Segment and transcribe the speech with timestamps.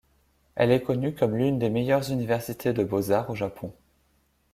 [0.55, 3.71] Elle est connue comme l'une des meilleures universités de beaux-arts au Japon.